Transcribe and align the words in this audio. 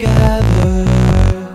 together. 0.00 1.52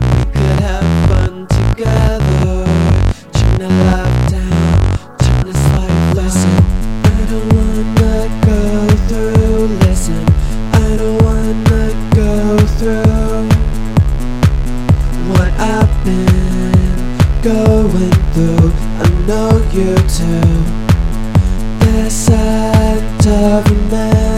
We 0.00 0.24
could 0.32 0.60
have 0.66 0.88
fun 1.08 1.46
together. 1.46 2.66
Turn 3.32 3.58
the 3.62 3.68
down. 4.30 5.18
Turn 5.18 5.40
this 5.46 5.62
life 5.76 6.16
lesson. 6.16 6.56
I 7.04 7.22
don't 7.30 7.46
wanna 7.54 7.84
go 8.44 8.60
through. 9.06 9.66
Listen. 9.86 10.24
I 10.72 10.96
don't 10.96 11.22
wanna 11.22 11.94
go 12.20 12.58
through 12.78 13.46
what 15.30 15.52
I've 15.60 15.92
been 16.04 17.06
going 17.42 18.16
through. 18.32 18.72
I 18.98 19.08
know 19.28 19.50
you 19.76 19.94
too. 20.16 20.46
This 21.84 22.30
act 22.30 23.26
of 23.28 23.70
a 23.70 23.90
man. 23.92 24.35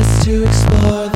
us 0.00 0.24
to 0.24 0.44
explore 0.44 1.09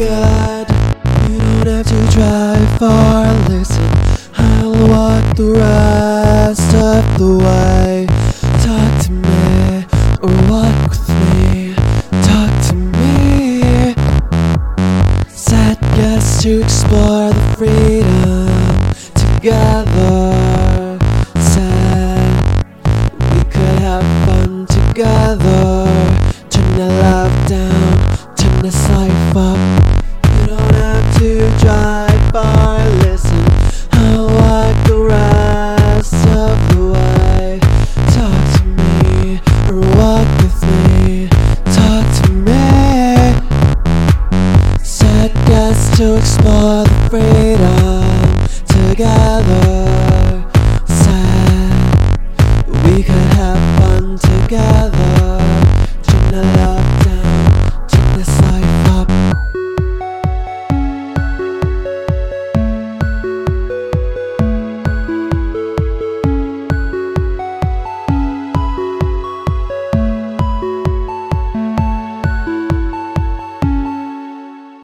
God, 0.00 0.66
you 1.28 1.38
don't 1.38 1.66
have 1.66 1.86
to 1.86 2.10
drive 2.10 2.78
far. 2.78 3.26
Listen, 3.50 3.84
I'll 4.34 4.72
walk 4.88 5.36
the 5.36 5.52
rest 5.52 6.74
of 6.74 7.18
the 7.18 7.36
way. 7.36 8.06
Talk 8.64 9.04
to 9.04 9.12
me 9.12 9.84
or 10.22 10.32
walk 10.48 10.88
with 10.88 11.06
me. 11.20 11.74
Talk 12.22 12.50
to 12.68 12.74
me. 12.74 13.94
Set 15.28 15.78
guests 15.94 16.42
to 16.44 16.62
explore 16.62 17.28
the 17.28 17.54
freedom 17.58 18.48
together. 19.14 20.49
lado 49.42 49.69